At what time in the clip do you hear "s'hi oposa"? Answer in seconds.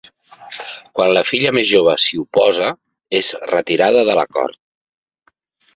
2.05-2.73